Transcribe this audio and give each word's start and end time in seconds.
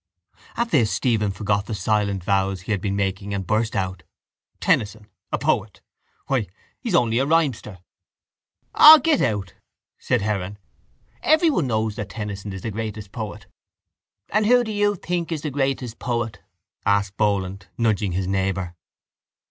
At 0.57 0.71
this 0.71 0.89
Stephen 0.89 1.29
forgot 1.29 1.67
the 1.67 1.75
silent 1.75 2.23
vows 2.23 2.61
he 2.61 2.71
had 2.71 2.81
been 2.81 2.95
making 2.95 3.35
and 3.35 3.45
burst 3.45 3.75
out: 3.75 4.01
—Tennyson 4.59 5.05
a 5.31 5.37
poet! 5.37 5.81
Why, 6.25 6.47
he's 6.79 6.95
only 6.95 7.19
a 7.19 7.25
rhymester! 7.27 7.77
—O, 8.73 8.97
get 8.97 9.21
out! 9.21 9.53
said 9.99 10.21
Heron. 10.23 10.57
Everyone 11.21 11.67
knows 11.67 11.97
that 11.97 12.09
Tennyson 12.09 12.51
is 12.51 12.63
the 12.63 12.71
greatest 12.71 13.11
poet. 13.11 13.45
—And 14.29 14.47
who 14.47 14.63
do 14.63 14.71
you 14.71 14.95
think 14.95 15.31
is 15.31 15.43
the 15.43 15.51
greatest 15.51 15.99
poet? 15.99 16.39
asked 16.83 17.15
Boland, 17.15 17.67
nudging 17.77 18.13
his 18.13 18.25
neighbour. 18.25 18.73